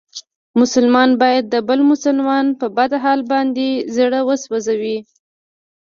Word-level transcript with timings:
مسلمان 0.59 1.09
باید 1.21 1.45
د 1.53 1.55
بل 1.67 1.79
مسلمان 1.91 2.45
په 2.59 2.67
بد 2.77 2.91
حال 3.03 3.19
باندې 3.31 3.67
زړه 3.95 4.19
و 4.23 4.29
سوځوي. 4.43 4.97